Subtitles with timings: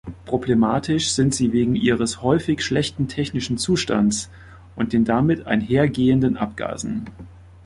[0.25, 4.31] Problematisch sind sie wegen ihres häufig schlechten technischen Zustands
[4.75, 7.05] und den damit einhergehenden Abgasen.